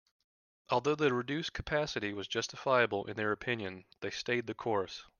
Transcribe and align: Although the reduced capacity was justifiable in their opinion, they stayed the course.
Although 0.71 0.95
the 0.95 1.13
reduced 1.13 1.53
capacity 1.53 2.11
was 2.11 2.27
justifiable 2.27 3.05
in 3.05 3.15
their 3.17 3.31
opinion, 3.31 3.85
they 3.99 4.09
stayed 4.09 4.47
the 4.47 4.55
course. 4.55 5.05